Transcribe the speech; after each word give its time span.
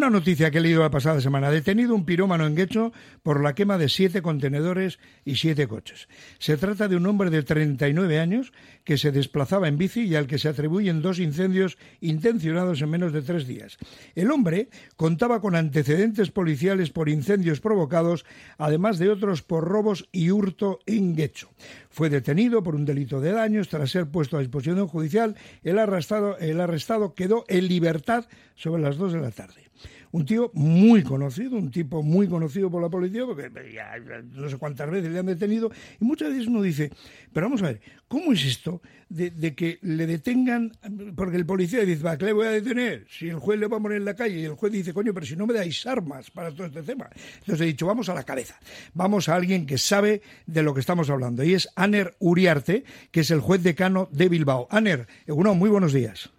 una 0.00 0.08
noticia 0.08 0.50
que 0.50 0.56
he 0.56 0.60
leído 0.62 0.80
la 0.80 0.90
pasada 0.90 1.20
semana. 1.20 1.50
Detenido 1.50 1.94
un 1.94 2.06
pirómano 2.06 2.46
en 2.46 2.56
Guecho 2.56 2.90
por 3.22 3.42
la 3.42 3.54
quema 3.54 3.76
de 3.76 3.90
siete 3.90 4.22
contenedores 4.22 4.98
y 5.26 5.36
siete 5.36 5.68
coches. 5.68 6.08
Se 6.38 6.56
trata 6.56 6.88
de 6.88 6.96
un 6.96 7.04
hombre 7.04 7.28
de 7.28 7.42
39 7.42 8.18
años 8.18 8.54
que 8.82 8.96
se 8.96 9.12
desplazaba 9.12 9.68
en 9.68 9.76
bici 9.76 10.04
y 10.04 10.14
al 10.14 10.26
que 10.26 10.38
se 10.38 10.48
atribuyen 10.48 11.02
dos 11.02 11.18
incendios 11.18 11.76
intencionados 12.00 12.80
en 12.80 12.88
menos 12.88 13.12
de 13.12 13.20
tres 13.20 13.46
días. 13.46 13.76
El 14.14 14.30
hombre 14.30 14.70
contaba 14.96 15.42
con 15.42 15.54
antecedentes 15.54 16.30
policiales 16.30 16.88
por 16.88 17.10
incendios 17.10 17.60
provocados, 17.60 18.24
además 18.56 18.98
de 18.98 19.10
otros 19.10 19.42
por 19.42 19.68
robos 19.68 20.08
y 20.12 20.30
hurto 20.30 20.78
en 20.86 21.14
Guecho. 21.14 21.50
Fue 21.90 22.08
detenido 22.08 22.62
por 22.62 22.74
un 22.74 22.86
delito 22.86 23.20
de 23.20 23.32
daños 23.32 23.68
tras 23.68 23.90
ser 23.90 24.06
puesto 24.06 24.38
a 24.38 24.40
disposición 24.40 24.88
judicial. 24.88 25.36
El 25.62 25.78
arrestado, 25.78 26.38
el 26.38 26.58
arrestado 26.58 27.12
quedó 27.12 27.44
en 27.48 27.68
libertad 27.68 28.24
sobre 28.54 28.80
las 28.80 28.96
dos 28.96 29.12
de 29.12 29.20
la 29.20 29.30
tarde 29.30 29.70
un 30.12 30.24
tío 30.24 30.50
muy 30.54 31.02
conocido, 31.02 31.56
un 31.56 31.70
tipo 31.70 32.02
muy 32.02 32.28
conocido 32.28 32.70
por 32.70 32.82
la 32.82 32.88
policía, 32.88 33.24
porque 33.26 33.50
ya 33.72 33.92
no 34.32 34.48
sé 34.48 34.56
cuántas 34.56 34.90
veces 34.90 35.10
le 35.10 35.18
han 35.18 35.26
detenido, 35.26 35.70
y 36.00 36.04
muchas 36.04 36.30
veces 36.30 36.46
uno 36.46 36.62
dice, 36.62 36.90
pero 37.32 37.46
vamos 37.46 37.62
a 37.62 37.66
ver, 37.66 37.80
¿cómo 38.08 38.32
es 38.32 38.44
esto 38.44 38.80
de, 39.08 39.54
que 39.54 39.78
le 39.82 40.06
detengan, 40.06 40.72
porque 41.16 41.36
el 41.36 41.46
policía 41.46 41.84
dice, 41.84 42.02
va, 42.02 42.16
¿qué 42.16 42.26
le 42.26 42.32
voy 42.32 42.46
a 42.46 42.50
detener? 42.50 43.06
Si 43.08 43.28
el 43.28 43.36
juez 43.36 43.58
le 43.58 43.66
va 43.66 43.78
a 43.78 43.80
poner 43.80 43.98
en 43.98 44.04
la 44.04 44.14
calle 44.14 44.40
y 44.40 44.44
el 44.44 44.54
juez 44.54 44.72
dice, 44.72 44.94
coño, 44.94 45.12
pero 45.12 45.26
si 45.26 45.36
no 45.36 45.46
me 45.46 45.54
dais 45.54 45.86
armas 45.86 46.30
para 46.30 46.50
todo 46.50 46.66
este 46.66 46.82
tema. 46.82 47.10
Entonces 47.40 47.60
he 47.60 47.66
dicho, 47.66 47.86
vamos 47.86 48.08
a 48.08 48.14
la 48.14 48.24
cabeza, 48.24 48.58
vamos 48.94 49.28
a 49.28 49.34
alguien 49.34 49.66
que 49.66 49.78
sabe 49.78 50.22
de 50.46 50.62
lo 50.62 50.74
que 50.74 50.80
estamos 50.80 51.10
hablando, 51.10 51.42
y 51.42 51.54
es 51.54 51.68
Aner 51.76 52.16
Uriarte, 52.18 52.84
que 53.10 53.20
es 53.20 53.30
el 53.30 53.40
juez 53.40 53.62
decano 53.62 54.08
de 54.12 54.28
Bilbao. 54.28 54.68
Aner, 54.70 55.06
uno, 55.26 55.54
muy 55.54 55.70
buenos 55.70 55.92
días. 55.92 56.30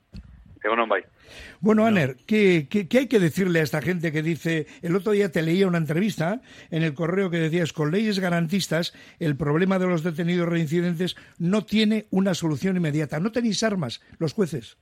Bueno, 1.59 1.85
Aner, 1.85 2.17
¿qué, 2.27 2.67
hay 2.93 3.07
que 3.07 3.19
decirle 3.19 3.59
a 3.59 3.63
esta 3.63 3.81
gente 3.81 4.11
que 4.11 4.21
dice, 4.21 4.67
el 4.81 4.95
otro 4.95 5.11
día 5.11 5.31
te 5.31 5.41
leía 5.41 5.67
una 5.67 5.77
entrevista 5.77 6.41
en 6.69 6.83
el 6.83 6.93
correo 6.93 7.29
que 7.29 7.37
decías, 7.37 7.73
con 7.73 7.91
leyes 7.91 8.19
garantistas, 8.19 8.93
el 9.19 9.37
problema 9.37 9.79
de 9.79 9.87
los 9.87 10.03
detenidos 10.03 10.49
reincidentes 10.49 11.15
no 11.39 11.65
tiene 11.65 12.05
una 12.09 12.33
solución 12.33 12.77
inmediata. 12.77 13.19
¿No 13.19 13.31
tenéis 13.31 13.63
armas, 13.63 14.01
los 14.19 14.33
jueces? 14.33 14.77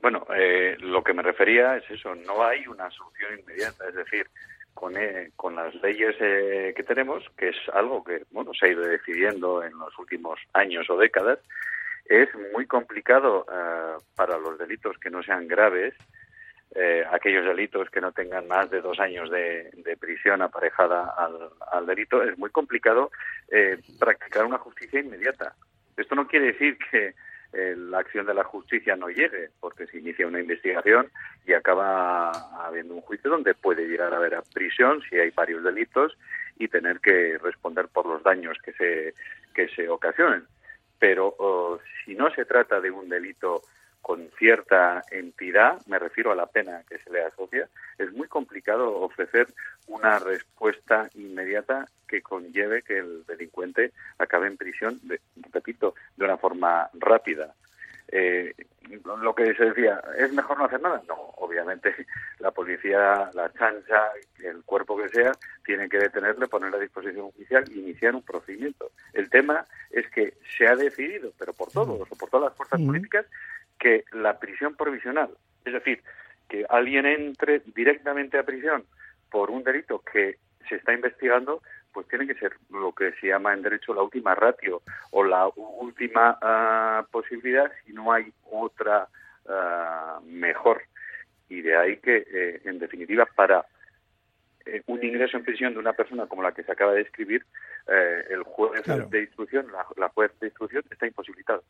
Bueno, 0.00 0.26
eh, 0.34 0.76
lo 0.80 1.02
que 1.02 1.12
me 1.12 1.22
refería 1.22 1.76
es 1.76 1.90
eso, 1.90 2.14
no 2.14 2.44
hay 2.44 2.66
una 2.66 2.90
solución 2.90 3.40
inmediata, 3.40 3.88
es 3.88 3.94
decir, 3.94 4.26
con, 4.74 4.96
eh, 4.96 5.32
con 5.34 5.56
las 5.56 5.74
leyes 5.76 6.14
eh, 6.20 6.72
que 6.76 6.84
tenemos, 6.84 7.24
que 7.36 7.48
es 7.48 7.56
algo 7.72 8.04
que 8.04 8.22
bueno 8.30 8.52
se 8.54 8.66
ha 8.66 8.70
ido 8.70 8.82
decidiendo 8.82 9.64
en 9.64 9.76
los 9.76 9.98
últimos 9.98 10.38
años 10.52 10.88
o 10.88 10.96
décadas, 10.96 11.40
es 12.08 12.28
muy 12.52 12.66
complicado 12.66 13.44
uh, 13.48 14.02
para 14.16 14.38
los 14.38 14.58
delitos 14.58 14.98
que 14.98 15.10
no 15.10 15.22
sean 15.22 15.46
graves, 15.46 15.94
eh, 16.74 17.02
aquellos 17.10 17.44
delitos 17.44 17.88
que 17.90 18.00
no 18.00 18.12
tengan 18.12 18.46
más 18.46 18.70
de 18.70 18.80
dos 18.80 19.00
años 19.00 19.30
de, 19.30 19.70
prisión 19.98 20.42
aparejada 20.42 21.14
al, 21.72 21.86
delito, 21.86 22.22
es 22.22 22.38
muy 22.38 22.50
complicado 22.50 23.10
eh, 23.50 23.78
practicar 23.98 24.44
una 24.44 24.58
justicia 24.58 25.00
inmediata. 25.00 25.54
Esto 25.96 26.14
no 26.14 26.26
quiere 26.26 26.52
decir 26.52 26.78
que 26.90 27.14
eh, 27.52 27.74
la 27.76 27.98
acción 27.98 28.26
de 28.26 28.34
la 28.34 28.44
justicia 28.44 28.96
no 28.96 29.08
llegue, 29.08 29.48
porque 29.60 29.86
se 29.86 29.98
inicia 29.98 30.26
una 30.26 30.40
investigación 30.40 31.10
y 31.46 31.54
acaba 31.54 32.30
habiendo 32.64 32.94
un 32.94 33.00
juicio 33.00 33.30
donde 33.30 33.54
puede 33.54 33.88
llegar 33.88 34.12
a 34.12 34.18
haber 34.18 34.38
prisión 34.52 35.00
si 35.08 35.18
hay 35.18 35.30
varios 35.30 35.64
delitos 35.64 36.16
y 36.58 36.68
tener 36.68 37.00
que 37.00 37.38
responder 37.38 37.88
por 37.88 38.06
los 38.06 38.22
daños 38.22 38.58
que 38.62 38.72
se, 38.72 39.14
que 39.54 39.68
se 39.68 39.88
ocasionen 39.88 40.46
pero 40.98 41.34
oh, 41.38 41.78
si 42.04 42.14
no 42.14 42.30
se 42.30 42.44
trata 42.44 42.80
de 42.80 42.90
un 42.90 43.08
delito 43.08 43.62
con 44.00 44.30
cierta 44.38 45.02
entidad, 45.10 45.84
me 45.86 45.98
refiero 45.98 46.32
a 46.32 46.34
la 46.34 46.46
pena 46.46 46.82
que 46.88 46.98
se 46.98 47.10
le 47.10 47.22
asocia, 47.22 47.68
es 47.98 48.12
muy 48.12 48.26
complicado 48.26 49.00
ofrecer 49.00 49.48
una 49.86 50.18
respuesta 50.18 51.10
inmediata 51.14 51.86
que 52.06 52.22
conlleve 52.22 52.82
que 52.82 52.98
el 52.98 53.26
delincuente 53.26 53.92
acabe 54.16 54.46
en 54.46 54.56
prisión, 54.56 54.98
repito, 55.52 55.94
de 56.16 56.24
una 56.24 56.38
forma 56.38 56.88
rápida. 56.94 57.54
Eh, 58.10 58.54
lo 59.04 59.34
que 59.34 59.54
se 59.54 59.66
decía, 59.66 60.02
¿es 60.18 60.32
mejor 60.32 60.58
no 60.58 60.64
hacer 60.64 60.80
nada? 60.80 61.02
No, 61.06 61.14
obviamente 61.36 61.94
la 62.38 62.50
policía, 62.50 63.30
la 63.34 63.52
chancha, 63.52 64.10
el 64.42 64.62
cuerpo 64.64 64.96
que 64.96 65.08
sea, 65.10 65.32
tiene 65.64 65.88
que 65.88 65.98
detenerle, 65.98 66.48
ponerle 66.48 66.78
a 66.78 66.80
disposición 66.80 67.30
judicial 67.32 67.64
e 67.68 67.74
iniciar 67.74 68.14
un 68.14 68.22
procedimiento. 68.22 68.90
El 69.12 69.28
tema 69.28 69.66
es 69.90 70.08
que 70.10 70.34
se 70.56 70.66
ha 70.66 70.74
decidido, 70.74 71.32
pero 71.38 71.52
por 71.52 71.70
todos 71.70 72.10
o 72.10 72.16
por 72.16 72.30
todas 72.30 72.50
las 72.50 72.56
fuerzas 72.56 72.80
políticas, 72.80 73.26
que 73.78 74.04
la 74.12 74.38
prisión 74.38 74.74
provisional, 74.74 75.30
es 75.64 75.72
decir, 75.72 76.02
que 76.48 76.64
alguien 76.68 77.04
entre 77.04 77.60
directamente 77.60 78.38
a 78.38 78.42
prisión 78.42 78.84
por 79.30 79.50
un 79.50 79.62
delito 79.62 80.00
que 80.00 80.38
se 80.68 80.76
está 80.76 80.92
investigando, 80.92 81.62
pues 81.92 82.06
tiene 82.08 82.26
que 82.26 82.34
ser 82.34 82.52
lo 82.70 82.92
que 82.92 83.12
se 83.20 83.28
llama 83.28 83.52
en 83.52 83.62
derecho 83.62 83.94
la 83.94 84.02
última 84.02 84.34
ratio 84.34 84.82
o 85.10 85.24
la 85.24 85.48
última 85.56 86.38
uh, 86.42 87.10
posibilidad 87.10 87.70
si 87.84 87.92
no 87.92 88.12
hay 88.12 88.32
otra 88.50 89.08
uh, 89.44 90.22
mejor. 90.24 90.82
Y 91.48 91.62
de 91.62 91.76
ahí 91.76 91.96
que, 91.96 92.26
eh, 92.30 92.60
en 92.64 92.78
definitiva, 92.78 93.26
para 93.34 93.64
eh, 94.70 94.82
un 94.86 95.02
ingreso 95.02 95.36
en 95.36 95.44
prisión 95.44 95.72
de 95.72 95.78
una 95.78 95.94
persona 95.94 96.26
como 96.26 96.42
la 96.42 96.52
que 96.52 96.62
se 96.62 96.72
acaba 96.72 96.92
de 96.92 97.02
escribir, 97.02 97.44
eh, 97.88 98.24
el 98.30 98.42
juez 98.42 98.82
de 99.10 99.22
instrucción, 99.22 99.66
la, 99.96 100.08
juez 100.10 100.30
de 100.40 100.48
instrucción 100.48 100.82
está 100.90 101.06
imposibilitado. 101.06 101.62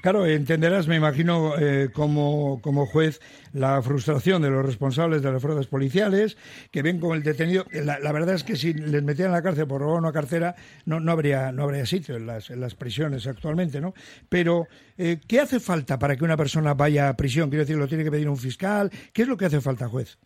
Claro, 0.00 0.24
entenderás, 0.26 0.86
me 0.86 0.96
imagino, 0.96 1.54
eh, 1.58 1.90
como, 1.92 2.60
como 2.62 2.86
juez, 2.86 3.20
la 3.52 3.82
frustración 3.82 4.42
de 4.42 4.50
los 4.50 4.64
responsables 4.64 5.22
de 5.22 5.32
las 5.32 5.42
fuerzas 5.42 5.66
policiales 5.66 6.36
que 6.70 6.82
ven 6.82 7.00
con 7.00 7.16
el 7.16 7.22
detenido. 7.24 7.64
La, 7.72 8.12
verdad 8.12 8.36
es 8.36 8.44
que 8.44 8.54
si 8.54 8.74
les 8.74 9.02
metían 9.02 9.26
en 9.26 9.32
la 9.32 9.42
cárcel 9.42 9.66
por 9.66 9.80
robar 9.80 9.98
una 9.98 10.12
cartera, 10.12 10.54
no, 10.86 11.00
no, 11.00 11.12
habría, 11.12 11.50
no 11.50 11.64
habría 11.64 11.84
sitio 11.84 12.16
en 12.16 12.26
las, 12.26 12.50
en 12.50 12.60
las 12.60 12.76
prisiones 12.76 13.26
actualmente, 13.26 13.80
¿no? 13.80 13.92
Pero, 14.28 14.68
¿qué 14.96 15.40
hace 15.40 15.58
falta 15.58 15.98
para 15.98 16.16
que 16.16 16.24
una 16.24 16.36
persona 16.36 16.74
vaya 16.74 17.08
a 17.08 17.16
prisión? 17.16 17.50
Quiero 17.50 17.64
decir, 17.64 17.76
¿lo 17.76 17.88
tiene 17.88 18.04
que 18.04 18.10
pedir 18.10 18.28
un 18.28 18.36
fiscal? 18.36 18.90
¿Qué 19.12 19.22
es 19.22 19.28
lo 19.28 19.36
que 19.36 19.46
hace 19.46 19.60
falta, 19.60 19.88
juez? 19.88 20.18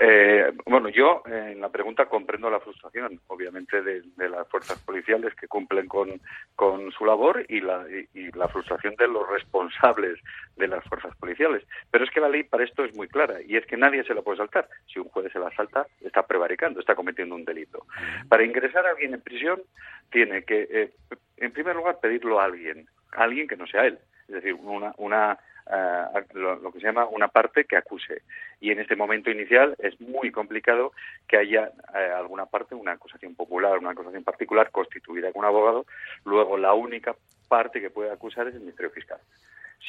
Eh, 0.00 0.52
bueno, 0.66 0.88
yo 0.88 1.22
eh, 1.26 1.52
en 1.52 1.60
la 1.60 1.70
pregunta 1.70 2.06
comprendo 2.06 2.50
la 2.50 2.60
frustración, 2.60 3.20
obviamente, 3.28 3.80
de, 3.82 4.02
las 4.28 4.46
fuerzas 4.48 4.78
policiales 4.80 5.34
que 5.34 5.48
cumplen 5.48 5.86
con, 5.86 6.20
con 6.54 6.90
su 6.92 7.06
labor 7.06 7.44
y 7.48 7.60
la, 7.60 7.86
y, 7.88 8.30
la 8.32 8.48
frustración 8.48 8.94
de 8.96 9.08
los 9.08 9.28
responsables 9.28 10.18
de 10.56 10.68
las 10.68 10.84
fuerzas 10.84 11.16
policiales. 11.16 11.64
Pero 11.90 12.04
es 12.04 12.10
que 12.10 12.20
la 12.20 12.28
ley 12.28 12.42
para 12.42 12.64
esto 12.64 12.84
es 12.84 12.94
muy 12.94 13.08
clara 13.08 13.40
y 13.42 13.56
es 13.56 13.64
que 13.66 13.76
nadie 13.76 14.04
se 14.04 14.14
la 14.14 14.22
puede 14.22 14.38
saltar. 14.38 14.68
Si 14.92 14.98
un 14.98 15.08
juez 15.08 15.32
se 15.32 15.38
la 15.38 15.50
salta, 15.52 15.86
está 16.00 16.26
prevaricando, 16.26 16.80
está 16.80 16.94
cometiendo 16.94 17.34
un 17.34 17.44
delito. 17.44 17.86
Para 18.28 18.44
ingresar 18.44 18.86
a 18.86 18.90
alguien 18.90 19.14
en 19.14 19.22
prisión, 19.22 19.62
tiene 20.10 20.44
que, 20.44 20.68
eh, 20.70 20.90
en 21.38 21.52
primer 21.52 21.76
lugar, 21.76 22.00
pedirlo 22.00 22.40
a 22.40 22.44
alguien, 22.44 22.86
a 23.12 23.22
alguien 23.22 23.48
que 23.48 23.56
no 23.56 23.66
sea 23.66 23.86
él. 23.86 23.98
Es 24.28 24.34
decir, 24.34 24.54
una, 24.54 24.94
una 24.98 25.38
eh, 25.72 26.24
lo, 26.34 26.72
que 26.72 26.80
se 26.80 26.86
llama 26.86 27.06
una 27.06 27.28
parte 27.28 27.64
que 27.64 27.76
acuse. 27.76 28.22
Y 28.60 28.70
en 28.70 28.80
este 28.80 28.96
momento 28.96 29.30
inicial 29.30 29.76
es 29.78 30.00
muy 30.00 30.30
complicado 30.30 30.92
que 31.28 31.36
haya 31.36 31.70
eh, 31.94 32.12
alguna 32.16 32.46
parte, 32.46 32.74
una 32.74 32.92
acusación 32.92 33.34
popular, 33.34 33.78
una 33.78 33.90
acusación 33.90 34.24
particular 34.24 34.70
constituida 34.70 35.32
con 35.32 35.40
un 35.40 35.46
abogado. 35.46 35.86
Luego, 36.24 36.56
la 36.58 36.74
única 36.74 37.14
parte 37.48 37.80
que 37.80 37.90
puede 37.90 38.10
acusar 38.10 38.48
es 38.48 38.54
el 38.54 38.60
Ministerio 38.60 38.90
Fiscal. 38.90 39.18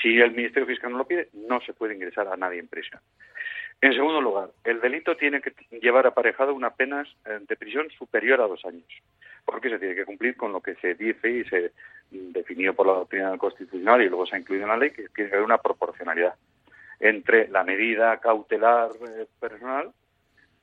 Si 0.02 0.20
el 0.20 0.32
Ministerio 0.32 0.68
Fiscal 0.68 0.92
no 0.92 1.00
lo 1.00 1.08
pide, 1.08 1.30
no 1.34 1.60
se 1.62 1.74
puede 1.74 1.96
ingresar 1.96 2.28
a 2.28 2.38
nadie 2.38 2.60
en 2.60 2.68
prisión. 2.68 3.02
En 3.82 3.94
segundo 3.94 4.22
lugar, 4.22 4.50
el 4.64 4.80
delito 4.80 5.18
tiene 5.18 5.42
que 5.42 5.54
llevar 5.82 6.06
aparejado 6.06 6.54
una 6.54 6.70
pena 6.70 7.04
eh, 7.26 7.40
de 7.48 7.56
prisión 7.56 7.90
superior 7.90 8.40
a 8.40 8.48
dos 8.48 8.64
años, 8.64 8.86
porque 9.44 9.70
se 9.70 9.80
tiene 9.80 9.96
que 9.96 10.06
cumplir 10.06 10.38
con 10.38 10.52
lo 10.52 10.62
que 10.62 10.76
se 10.76 10.94
dice 10.94 11.30
y 11.32 11.44
se 11.46 11.72
definió 12.12 12.76
por 12.76 12.86
la 12.86 12.94
doctrina 12.94 13.36
constitucional 13.40 14.04
y 14.04 14.10
luego 14.10 14.28
se 14.28 14.36
ha 14.36 14.40
incluido 14.40 14.66
en 14.66 14.70
la 14.70 14.78
ley, 14.78 14.92
que 14.92 15.10
tiene 15.10 15.32
que 15.32 15.36
haber 15.36 15.46
una 15.46 15.58
proporcionalidad 15.58 16.36
entre 17.00 17.48
la 17.48 17.64
medida 17.64 18.18
cautelar 18.18 18.92
eh, 19.02 19.26
personal, 19.40 19.92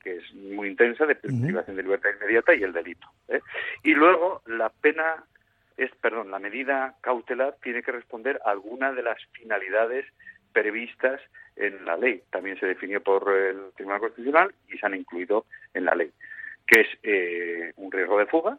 que 0.01 0.15
es 0.15 0.33
muy 0.33 0.69
intensa, 0.69 1.05
de 1.05 1.15
privación 1.15 1.75
de 1.75 1.83
libertad 1.83 2.11
inmediata, 2.15 2.55
y 2.55 2.63
el 2.63 2.71
delito. 2.71 3.05
¿eh? 3.27 3.41
Y 3.83 3.95
luego 3.95 4.41
la 4.45 4.69
pena 4.69 5.25
es, 5.75 5.91
perdón, 5.95 6.31
la 6.31 6.39
medida 6.39 6.95
cautelar 7.01 7.57
tiene 7.61 7.83
que 7.83 7.91
responder 7.91 8.39
a 8.45 8.51
alguna 8.51 8.93
de 8.93 9.03
las 9.03 9.17
finalidades 9.33 10.05
previstas 10.51 11.21
en 11.55 11.85
la 11.85 11.97
ley. 11.97 12.21
También 12.31 12.59
se 12.59 12.65
definió 12.65 13.01
por 13.01 13.31
el 13.33 13.71
Tribunal 13.75 13.99
Constitucional 13.99 14.53
y 14.69 14.77
se 14.77 14.85
han 14.85 14.95
incluido 14.95 15.45
en 15.73 15.85
la 15.85 15.95
ley, 15.95 16.11
que 16.65 16.81
es 16.81 16.87
eh, 17.03 17.73
un 17.75 17.91
riesgo 17.91 18.17
de 18.17 18.25
fuga, 18.25 18.57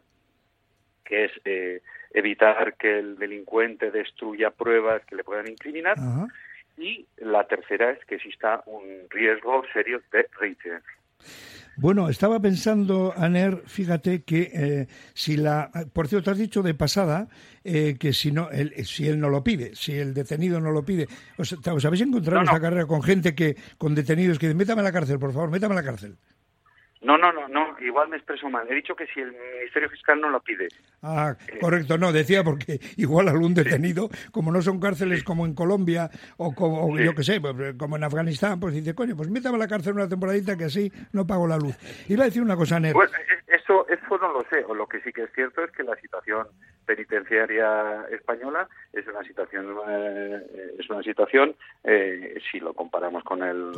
que 1.03 1.25
es 1.25 1.31
eh, 1.45 1.81
evitar 2.13 2.75
que 2.75 2.99
el 2.99 3.17
delincuente 3.17 3.91
destruya 3.91 4.51
pruebas 4.51 5.03
que 5.05 5.15
le 5.15 5.23
puedan 5.23 5.47
incriminar, 5.47 5.97
y 6.77 7.05
la 7.17 7.45
tercera 7.47 7.91
es 7.91 8.03
que 8.05 8.15
exista 8.15 8.63
un 8.65 9.07
riesgo 9.09 9.63
serio 9.73 10.01
de 10.11 10.27
reincidencia. 10.39 10.93
Bueno, 11.81 12.09
estaba 12.09 12.39
pensando, 12.39 13.11
Aner, 13.17 13.63
fíjate 13.65 14.21
que 14.21 14.51
eh, 14.53 14.87
si 15.15 15.35
la... 15.35 15.71
Por 15.93 16.07
cierto, 16.07 16.29
has 16.29 16.37
dicho 16.37 16.61
de 16.61 16.75
pasada 16.75 17.27
eh, 17.63 17.95
que 17.99 18.13
si 18.13 18.31
no 18.31 18.51
él, 18.51 18.71
si 18.85 19.07
él 19.07 19.19
no 19.19 19.29
lo 19.29 19.43
pide, 19.43 19.71
si 19.73 19.93
el 19.93 20.13
detenido 20.13 20.61
no 20.61 20.69
lo 20.69 20.85
pide. 20.85 21.07
¿Os, 21.39 21.53
os 21.53 21.85
habéis 21.85 22.03
encontrado 22.03 22.41
en 22.41 22.45
esta 22.45 22.61
carrera 22.61 22.85
con 22.85 23.01
gente 23.01 23.33
que, 23.33 23.57
con 23.79 23.95
detenidos 23.95 24.37
que 24.37 24.45
dicen, 24.45 24.57
métame 24.57 24.81
a 24.81 24.83
la 24.83 24.91
cárcel, 24.91 25.17
por 25.17 25.33
favor, 25.33 25.49
métame 25.49 25.73
a 25.73 25.77
la 25.77 25.83
cárcel? 25.83 26.17
No, 27.01 27.17
no, 27.17 27.33
no, 27.33 27.47
no, 27.47 27.75
igual 27.79 28.09
me 28.09 28.17
expreso 28.17 28.47
mal. 28.47 28.67
He 28.69 28.75
dicho 28.75 28.95
que 28.95 29.07
si 29.07 29.21
el 29.21 29.31
Ministerio 29.31 29.89
Fiscal 29.89 30.21
no 30.21 30.29
lo 30.29 30.39
pide. 30.39 30.67
Ah, 31.01 31.35
correcto, 31.59 31.97
no, 31.97 32.11
decía 32.11 32.43
porque 32.43 32.79
igual 32.97 33.27
algún 33.27 33.55
detenido, 33.55 34.09
como 34.31 34.51
no 34.51 34.61
son 34.61 34.79
cárceles 34.79 35.23
como 35.23 35.47
en 35.47 35.55
Colombia 35.55 36.11
o 36.37 36.53
como, 36.53 36.97
yo 36.99 37.15
que 37.15 37.23
sé, 37.23 37.41
pues, 37.41 37.73
como 37.77 37.95
en 37.95 38.03
Afganistán, 38.03 38.59
pues 38.59 38.75
dice, 38.75 38.93
coño, 38.93 39.15
pues 39.15 39.29
métame 39.29 39.55
a 39.55 39.59
la 39.59 39.67
cárcel 39.67 39.93
una 39.93 40.07
temporadita 40.07 40.55
que 40.55 40.65
así 40.65 40.91
no 41.11 41.25
pago 41.25 41.47
la 41.47 41.57
luz. 41.57 41.75
Iba 42.07 42.23
a 42.23 42.27
decir 42.27 42.43
una 42.43 42.55
cosa, 42.55 42.79
Ner. 42.79 42.93
Bueno, 42.93 43.11
eso, 43.47 43.87
eso 43.89 44.17
no 44.19 44.33
lo 44.33 44.43
sé, 44.49 44.63
o 44.67 44.75
lo 44.75 44.87
que 44.87 45.01
sí 45.01 45.11
que 45.11 45.23
es 45.23 45.33
cierto 45.33 45.63
es 45.63 45.71
que 45.71 45.83
la 45.83 45.95
situación 45.95 46.47
penitenciaria 46.85 48.05
española 48.11 48.67
es 48.93 49.07
una 49.07 49.23
situación 49.23 49.77
eh, 49.87 50.75
es 50.79 50.89
una 50.89 51.03
situación 51.03 51.55
eh, 51.83 52.39
si 52.51 52.59
lo 52.59 52.73
comparamos 52.73 53.23
con 53.23 53.43
el, 53.43 53.71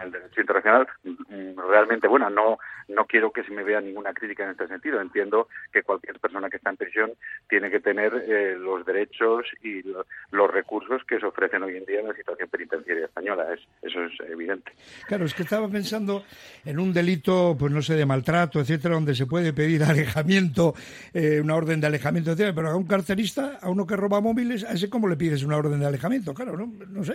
el, 0.00 0.10
derecho 0.12 0.40
internacional 0.40 0.86
mm, 1.04 1.58
realmente 1.68 2.08
buena 2.08 2.30
no 2.30 2.58
no 2.94 3.06
quiero 3.06 3.32
que 3.32 3.44
se 3.44 3.50
me 3.50 3.62
vea 3.62 3.80
ninguna 3.80 4.12
crítica 4.12 4.44
en 4.44 4.50
este 4.50 4.68
sentido 4.68 5.00
entiendo 5.00 5.48
que 5.72 5.82
cualquier 5.82 6.18
persona 6.18 6.48
que 6.48 6.56
está 6.56 6.70
en 6.70 6.76
prisión 6.76 7.12
tiene 7.48 7.70
que 7.70 7.80
tener 7.80 8.14
eh, 8.26 8.56
los 8.58 8.84
derechos 8.86 9.46
y 9.62 9.82
los 9.82 10.50
recursos 10.50 11.02
que 11.04 11.18
se 11.18 11.26
ofrecen 11.26 11.62
hoy 11.62 11.76
en 11.76 11.84
día 11.84 12.00
en 12.00 12.08
la 12.08 12.14
situación 12.14 12.48
penitenciaria 12.48 13.06
española 13.06 13.52
es, 13.52 13.60
eso 13.82 14.02
es 14.04 14.12
evidente 14.30 14.72
claro 15.06 15.24
es 15.24 15.34
que 15.34 15.42
estaba 15.42 15.68
pensando 15.68 16.24
en 16.64 16.78
un 16.78 16.92
delito 16.92 17.56
pues 17.58 17.72
no 17.72 17.82
sé 17.82 17.94
de 17.94 18.06
maltrato 18.06 18.60
etcétera 18.60 18.94
donde 18.94 19.14
se 19.14 19.26
puede 19.26 19.52
pedir 19.52 19.82
alejamiento 19.84 20.74
una 21.14 21.54
orden 21.54 21.80
de 21.80 21.86
alejamiento 21.86 22.30
etcétera 22.32 22.54
pero 22.54 22.68
a 22.68 22.76
un 22.76 22.86
carterista, 22.86 23.58
a 23.60 23.70
uno 23.70 23.86
que 23.86 23.96
roba 23.96 24.20
móviles, 24.20 24.64
a 24.64 24.72
ese 24.72 24.88
cómo 24.88 25.08
le 25.08 25.16
pides 25.16 25.42
una 25.42 25.56
orden 25.56 25.80
de 25.80 25.86
alejamiento, 25.86 26.34
claro, 26.34 26.56
no, 26.56 26.70
no 26.88 27.04
sé. 27.04 27.14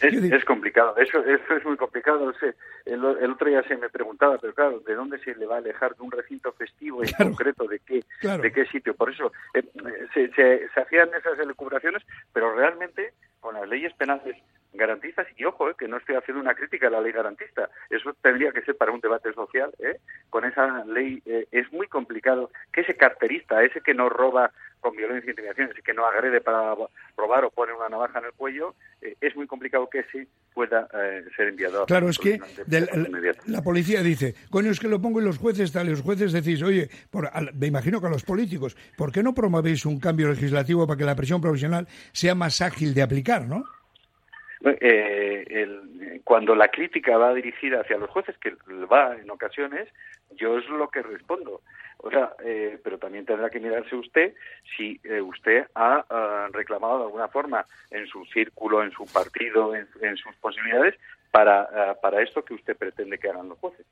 Es, 0.00 0.44
complicado, 0.44 0.96
eso, 0.98 1.20
eso 1.24 1.56
es 1.56 1.64
muy 1.64 1.76
complicado. 1.76 2.32
el, 2.84 3.04
otro 3.04 3.48
día 3.48 3.62
se 3.62 3.76
me 3.76 3.88
preguntaba, 3.88 4.38
pero 4.38 4.54
claro, 4.54 4.80
¿de 4.80 4.94
dónde 4.94 5.13
se 5.18 5.34
le 5.34 5.46
va 5.46 5.56
a 5.56 5.58
alejar 5.58 5.94
de 5.94 6.02
un 6.02 6.10
recinto 6.10 6.52
festivo 6.52 7.02
en 7.02 7.12
concreto? 7.18 7.66
¿De 7.66 7.80
qué, 7.80 8.04
¿De 8.22 8.52
qué 8.52 8.66
sitio? 8.66 8.94
Por 8.94 9.10
eso 9.10 9.32
eh, 9.54 9.62
se, 10.12 10.28
se, 10.32 10.68
se 10.68 10.80
hacían 10.80 11.08
esas 11.14 11.38
elucubraciones, 11.38 12.02
pero 12.32 12.54
realmente 12.54 13.14
con 13.40 13.54
las 13.54 13.68
leyes 13.68 13.92
penales 13.94 14.36
garantistas, 14.74 15.26
y 15.36 15.44
ojo, 15.44 15.70
eh, 15.70 15.74
que 15.78 15.88
no 15.88 15.96
estoy 15.96 16.16
haciendo 16.16 16.42
una 16.42 16.54
crítica 16.54 16.88
a 16.88 16.90
la 16.90 17.00
ley 17.00 17.12
garantista, 17.12 17.70
eso 17.90 18.14
tendría 18.20 18.52
que 18.52 18.62
ser 18.62 18.76
para 18.76 18.92
un 18.92 19.00
debate 19.00 19.32
social, 19.32 19.72
¿eh? 19.78 19.98
con 20.30 20.44
esa 20.44 20.84
ley 20.84 21.22
eh, 21.26 21.46
es 21.52 21.72
muy 21.72 21.86
complicado 21.86 22.50
que 22.72 22.82
ese 22.82 22.96
carterista, 22.96 23.62
ese 23.62 23.80
que 23.80 23.94
no 23.94 24.08
roba 24.08 24.52
con 24.80 24.94
violencia 24.96 25.28
e 25.28 25.30
intimidación, 25.30 25.70
ese 25.70 25.80
que 25.80 25.94
no 25.94 26.04
agrede 26.04 26.40
para 26.40 26.74
robar 27.16 27.44
o 27.44 27.50
pone 27.50 27.72
una 27.72 27.88
navaja 27.88 28.18
en 28.18 28.26
el 28.26 28.32
cuello, 28.32 28.74
eh, 29.00 29.16
es 29.20 29.34
muy 29.34 29.46
complicado 29.46 29.88
que 29.88 30.00
ese 30.00 30.26
pueda 30.52 30.86
ser 31.36 31.48
enviado. 31.48 31.86
Claro, 31.86 32.08
es 32.08 32.18
que 32.18 32.38
la, 33.46 33.62
policía 33.62 34.02
dice, 34.02 34.34
coño, 34.50 34.70
es 34.70 34.78
que 34.78 34.88
lo 34.88 35.00
pongo 35.00 35.18
en 35.18 35.24
los 35.24 35.38
jueces, 35.38 35.72
tal, 35.72 35.86
y 35.86 35.90
los 35.90 36.02
jueces 36.02 36.32
decís, 36.32 36.62
oye, 36.62 36.88
por, 37.10 37.28
me 37.54 37.66
imagino 37.66 38.00
que 38.00 38.06
a 38.06 38.10
los 38.10 38.22
políticos, 38.22 38.76
¿por 38.96 39.10
qué 39.10 39.22
no 39.22 39.34
promovéis 39.34 39.84
un 39.84 39.98
cambio 39.98 40.28
legislativo 40.28 40.86
para 40.86 40.98
que 40.98 41.04
la 41.04 41.16
presión 41.16 41.40
profesional 41.40 41.88
sea 42.12 42.34
más 42.34 42.60
ágil 42.60 42.94
de 42.94 43.02
aplicar, 43.02 43.48
no? 43.48 43.64
Eh, 44.66 45.44
el, 45.50 46.22
cuando 46.24 46.54
la 46.54 46.68
crítica 46.68 47.18
va 47.18 47.34
dirigida 47.34 47.80
hacia 47.80 47.98
los 47.98 48.08
jueces, 48.08 48.36
que 48.38 48.54
va 48.90 49.14
en 49.14 49.30
ocasiones, 49.30 49.88
yo 50.36 50.58
es 50.58 50.66
lo 50.68 50.88
que 50.88 51.02
respondo. 51.02 51.60
O 51.98 52.10
sea, 52.10 52.32
eh, 52.42 52.78
pero 52.82 52.98
también 52.98 53.26
tendrá 53.26 53.50
que 53.50 53.60
mirarse 53.60 53.94
usted 53.94 54.34
si 54.76 55.00
eh, 55.04 55.20
usted 55.20 55.66
ha 55.74 56.48
reclamado 56.52 56.98
de 56.98 57.04
alguna 57.04 57.28
forma 57.28 57.66
en 57.90 58.06
su 58.06 58.24
círculo, 58.26 58.82
en 58.82 58.90
su 58.92 59.04
partido, 59.06 59.74
en, 59.74 59.86
en 60.00 60.16
sus 60.16 60.34
posibilidades, 60.36 60.94
para, 61.30 61.94
para 62.00 62.22
esto 62.22 62.44
que 62.44 62.54
usted 62.54 62.76
pretende 62.76 63.18
que 63.18 63.28
hagan 63.28 63.48
los 63.48 63.58
jueces. 63.58 63.84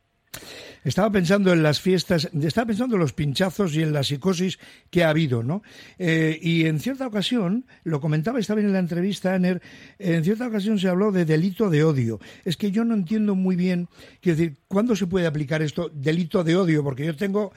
Estaba 0.84 1.10
pensando 1.12 1.52
en 1.52 1.62
las 1.62 1.80
fiestas, 1.80 2.28
estaba 2.42 2.66
pensando 2.66 2.96
en 2.96 3.00
los 3.00 3.12
pinchazos 3.12 3.74
y 3.76 3.82
en 3.82 3.92
la 3.92 4.02
psicosis 4.02 4.58
que 4.90 5.04
ha 5.04 5.10
habido, 5.10 5.44
¿no? 5.44 5.62
Eh, 5.98 6.38
y 6.42 6.66
en 6.66 6.80
cierta 6.80 7.06
ocasión, 7.06 7.66
lo 7.84 8.00
comentaba, 8.00 8.40
estaba 8.40 8.60
en 8.60 8.72
la 8.72 8.80
entrevista, 8.80 9.34
Aner, 9.34 9.62
en 9.98 10.24
cierta 10.24 10.48
ocasión 10.48 10.80
se 10.80 10.88
habló 10.88 11.12
de 11.12 11.24
delito 11.24 11.70
de 11.70 11.84
odio. 11.84 12.18
Es 12.44 12.56
que 12.56 12.72
yo 12.72 12.84
no 12.84 12.94
entiendo 12.94 13.36
muy 13.36 13.54
bien, 13.54 13.88
quiero 14.20 14.38
decir, 14.38 14.56
¿cuándo 14.66 14.96
se 14.96 15.06
puede 15.06 15.26
aplicar 15.26 15.62
esto, 15.62 15.88
delito 15.94 16.42
de 16.42 16.56
odio? 16.56 16.82
Porque 16.82 17.06
yo 17.06 17.14
tengo 17.14 17.52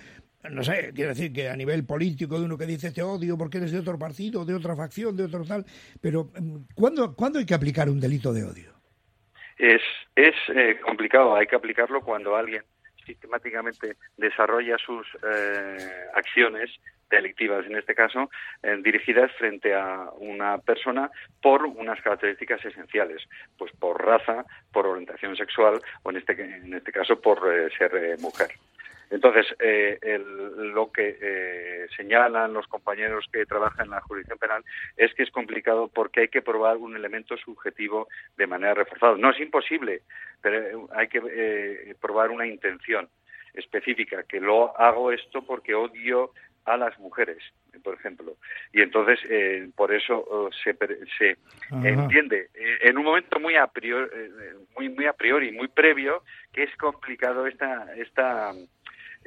no 0.51 0.63
sé, 0.63 0.92
quiero 0.94 1.10
decir 1.10 1.33
que 1.33 1.50
a 1.50 1.56
nivel 1.56 1.86
político 1.86 2.38
de 2.38 2.45
uno 2.45 2.56
que 2.56 2.68
dice 2.68 2.92
te 2.92 3.01
odio 3.01 3.36
porque 3.36 3.57
eres 3.57 3.71
de 3.71 3.80
otro 3.80 3.98
partido, 3.98 4.45
de 4.45 4.54
otra 4.54 4.75
facción, 4.75 5.18
de 5.18 5.24
otro 5.24 5.44
tal, 5.44 5.66
pero 6.00 6.31
mm, 6.39 6.57
¿cuándo, 6.75 7.16
¿cuándo 7.16 7.39
hay 7.39 7.45
que 7.45 7.56
aplicar 7.56 7.89
un 7.89 8.00
delito 8.00 8.31
de 8.31 8.44
odio? 8.44 8.75
Es, 9.57 9.81
es 10.16 10.36
eh, 10.50 10.80
complicado, 10.81 11.36
hay 11.36 11.48
que 11.48 11.56
aplicarlo 11.56 12.02
cuando 12.02 12.36
alguien 12.36 12.63
sistemáticamente 13.06 13.98
desarrolla 14.18 14.78
sus 14.78 15.07
eh, 15.24 15.78
acciones 16.16 16.72
delictivas, 17.10 17.66
en 17.68 17.78
este 17.78 17.94
caso, 17.94 18.31
eh, 18.63 18.78
dirigidas 18.84 19.31
frente 19.34 19.75
a 19.75 20.10
una 20.18 20.57
persona 20.57 21.12
por 21.42 21.66
unas 21.66 22.02
características 22.02 22.66
esenciales, 22.66 23.22
pues 23.57 23.72
por 23.74 24.04
raza, 24.04 24.44
por 24.74 24.88
orientación 24.88 25.36
sexual 25.36 25.80
o 26.04 26.10
en 26.10 26.18
este, 26.18 26.34
en 26.34 26.74
este 26.74 26.92
caso 26.92 27.22
por 27.22 27.40
ser 27.78 28.19
mujer. 28.19 28.50
Entonces, 29.10 29.46
eh, 29.60 30.19
lo 30.57 30.92
que 30.92 31.18
eh, 31.22 31.88
señalan 31.96 32.54
los 32.54 32.68
compañeros 32.68 33.25
que 33.31 33.46
trabajan 33.46 33.86
en 33.86 33.92
la 33.92 34.02
jurisdicción 34.02 34.40
penal 34.40 34.63
es 34.98 35.13
que 35.13 35.24
es 35.24 35.31
complicado 35.31 35.88
porque 35.88 36.22
hay 36.22 36.28
que 36.28 36.42
probar 36.42 36.78
un 36.78 36.96
elemento 36.96 37.38
subjetivo 37.38 38.07
de 38.38 38.48
manera 38.48 38.74
reforzada. 38.74 39.16
No 39.18 39.30
es 39.30 39.40
imposible, 39.40 40.02
pero 40.42 40.90
hay 40.94 41.07
que 41.07 41.22
eh, 41.30 41.96
probar 42.02 42.31
una 42.31 42.48
intención 42.48 43.07
específica, 43.54 44.24
que 44.24 44.40
lo 44.40 44.78
hago 44.78 45.12
esto 45.12 45.46
porque 45.46 45.75
odio 45.75 46.31
a 46.66 46.75
las 46.75 46.98
mujeres, 47.00 47.38
por 47.84 47.94
ejemplo. 47.94 48.38
Y 48.74 48.81
entonces, 48.81 49.19
por 49.75 49.94
eso 49.94 50.18
oh, 50.18 50.50
se, 50.52 50.75
se 51.18 51.38
entiende 51.72 52.50
en 52.56 52.98
un 52.98 53.06
momento 53.06 53.40
muy 53.40 53.56
a 53.56 53.68
priori, 53.68 54.10
muy, 54.75 54.90
muy 54.90 55.06
a 55.06 55.13
priori, 55.13 55.52
muy 55.52 55.68
previo, 55.68 56.24
que 56.52 56.63
es 56.63 56.75
complicado 56.75 57.46
esta, 57.46 57.94
esta 57.96 58.52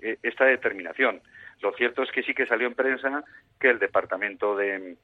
eh, 0.02 0.18
esta 0.22 0.44
determinación. 0.44 1.20
Lo 1.60 1.72
cierto 1.72 2.02
es 2.02 2.10
que 2.12 2.22
sí 2.22 2.34
que 2.34 2.46
salió 2.46 2.66
en 2.66 2.74
prensa 2.74 3.24
que 3.58 3.70
el 3.70 3.78
Departamento 3.78 4.56
de, 4.56 4.96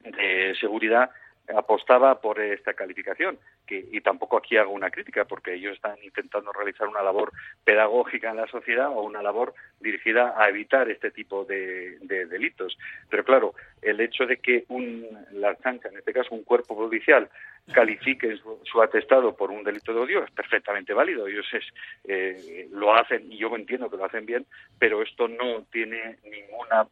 de 0.00 0.54
Seguridad 0.60 1.10
apostaba 1.54 2.20
por 2.20 2.40
esta 2.40 2.72
calificación 2.72 3.38
que, 3.66 3.84
y 3.92 4.00
tampoco 4.00 4.38
aquí 4.38 4.56
hago 4.56 4.72
una 4.72 4.90
crítica 4.90 5.24
porque 5.26 5.54
ellos 5.54 5.74
están 5.74 5.96
intentando 6.02 6.52
realizar 6.52 6.88
una 6.88 7.02
labor 7.02 7.32
pedagógica 7.64 8.30
en 8.30 8.36
la 8.36 8.46
sociedad 8.46 8.88
o 8.88 9.02
una 9.02 9.22
labor 9.22 9.54
dirigida 9.80 10.34
a 10.38 10.48
evitar 10.48 10.88
este 10.90 11.10
tipo 11.10 11.44
de, 11.44 11.98
delitos 12.00 12.78
pero 13.10 13.24
claro 13.24 13.54
el 13.82 14.00
hecho 14.00 14.26
de 14.26 14.38
que 14.38 14.64
un, 14.68 15.06
la 15.32 15.54
chancha 15.56 15.88
en 15.88 15.98
este 15.98 16.12
caso 16.12 16.34
un 16.34 16.44
cuerpo 16.44 16.76
policial 16.76 17.28
califique 17.72 18.36
su, 18.36 18.82
atestado 18.82 19.34
por 19.34 19.50
un 19.50 19.64
delito 19.64 19.94
de 19.94 20.00
odio 20.00 20.24
es 20.24 20.30
perfectamente 20.30 20.92
válido. 20.92 21.26
Ellos 21.26 21.46
es, 21.52 21.64
eh, 22.04 22.68
lo 22.72 22.94
hacen 22.94 23.32
y 23.32 23.38
yo 23.38 23.54
entiendo 23.56 23.90
que 23.90 23.96
lo 23.96 24.04
hacen 24.04 24.26
bien 24.26 24.46
pero 24.78 25.02
esto 25.02 25.28
no 25.28 25.62
tiene 25.70 26.18
ninguna 26.24 26.86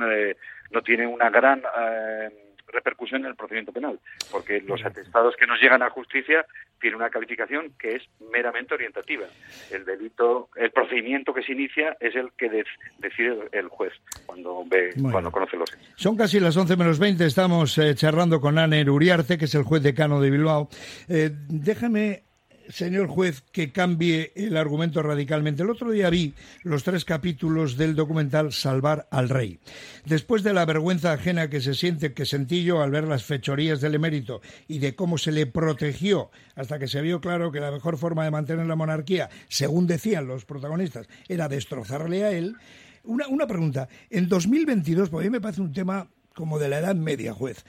eh, 0.00 0.36
no 0.70 0.82
tiene 0.82 1.06
una 1.06 1.30
gran 1.30 1.62
eh, 1.78 2.43
repercusión 2.68 3.22
en 3.22 3.28
el 3.28 3.36
procedimiento 3.36 3.72
penal, 3.72 4.00
porque 4.30 4.60
los 4.60 4.84
atestados 4.84 5.34
que 5.36 5.46
nos 5.46 5.60
llegan 5.60 5.82
a 5.82 5.90
justicia 5.90 6.44
tienen 6.80 6.96
una 6.96 7.10
calificación 7.10 7.72
que 7.78 7.96
es 7.96 8.02
meramente 8.32 8.74
orientativa. 8.74 9.26
El 9.70 9.84
delito, 9.84 10.48
el 10.56 10.70
procedimiento 10.70 11.32
que 11.32 11.42
se 11.42 11.52
inicia 11.52 11.96
es 12.00 12.14
el 12.14 12.32
que 12.36 12.64
decide 12.98 13.48
el 13.52 13.68
juez 13.68 13.92
cuando 14.26 14.64
ve, 14.66 14.92
cuando 15.10 15.30
conoce 15.30 15.56
los 15.56 15.72
hechos. 15.72 15.94
Son 15.96 16.16
casi 16.16 16.40
las 16.40 16.56
11 16.56 16.76
menos 16.76 16.98
20, 16.98 17.24
estamos 17.24 17.76
eh, 17.78 17.94
charlando 17.94 18.40
con 18.40 18.58
Aner 18.58 18.90
Uriarte, 18.90 19.38
que 19.38 19.46
es 19.46 19.54
el 19.54 19.62
juez 19.62 19.82
decano 19.82 20.20
de 20.20 20.30
Bilbao. 20.30 20.68
Eh, 21.08 21.30
déjame 21.48 22.22
señor 22.68 23.08
juez, 23.08 23.42
que 23.52 23.72
cambie 23.72 24.32
el 24.34 24.56
argumento 24.56 25.02
radicalmente. 25.02 25.62
El 25.62 25.70
otro 25.70 25.90
día 25.90 26.10
vi 26.10 26.34
los 26.62 26.82
tres 26.84 27.04
capítulos 27.04 27.76
del 27.76 27.94
documental 27.94 28.52
Salvar 28.52 29.06
al 29.10 29.28
Rey. 29.28 29.58
Después 30.04 30.42
de 30.42 30.52
la 30.52 30.64
vergüenza 30.64 31.12
ajena 31.12 31.50
que 31.50 31.60
se 31.60 31.74
siente, 31.74 32.12
que 32.12 32.26
sentí 32.26 32.64
yo 32.64 32.82
al 32.82 32.90
ver 32.90 33.04
las 33.04 33.24
fechorías 33.24 33.80
del 33.80 33.94
emérito 33.94 34.40
y 34.68 34.78
de 34.78 34.94
cómo 34.94 35.18
se 35.18 35.32
le 35.32 35.46
protegió 35.46 36.30
hasta 36.54 36.78
que 36.78 36.88
se 36.88 37.02
vio 37.02 37.20
claro 37.20 37.52
que 37.52 37.60
la 37.60 37.70
mejor 37.70 37.98
forma 37.98 38.24
de 38.24 38.30
mantener 38.30 38.66
la 38.66 38.76
monarquía, 38.76 39.30
según 39.48 39.86
decían 39.86 40.26
los 40.26 40.44
protagonistas, 40.44 41.08
era 41.28 41.48
destrozarle 41.48 42.24
a 42.24 42.32
él. 42.32 42.56
Una, 43.04 43.28
una 43.28 43.46
pregunta. 43.46 43.88
En 44.10 44.28
2022, 44.28 45.10
porque 45.10 45.26
a 45.26 45.30
mí 45.30 45.32
me 45.32 45.40
parece 45.40 45.60
un 45.60 45.72
tema 45.72 46.08
como 46.34 46.58
de 46.58 46.68
la 46.68 46.78
Edad 46.78 46.96
Media, 46.96 47.32
juez. 47.32 47.64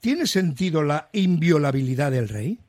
¿Tiene 0.00 0.26
sentido 0.26 0.82
la 0.82 1.08
inviolabilidad 1.12 2.12
del 2.12 2.28
rey? 2.28 2.60